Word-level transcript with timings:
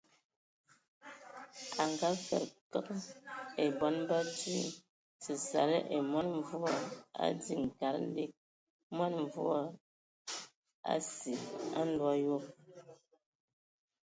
A 1.81 1.83
ngaakəd 1.91 2.45
keŋ 2.71 2.99
e 3.63 3.65
bɔn 3.79 3.95
ba 4.09 4.17
ntwi, 4.27 4.57
səsala 5.23 5.77
və 5.89 5.97
mɔn 6.11 6.27
mvua, 6.39 6.73
a 7.23 7.25
diŋiŋ 7.41 7.63
kad 7.79 7.97
lig 8.15 8.31
mɔn 8.97 9.13
mvua 9.25 9.59
asig 10.93 11.41
a 11.79 11.81
nlo 11.87 12.05
ayob. 12.15 12.43